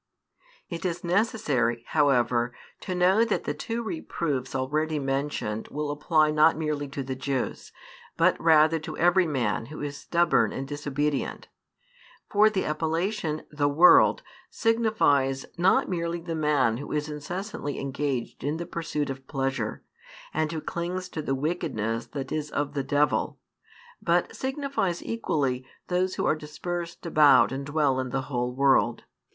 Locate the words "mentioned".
4.97-5.67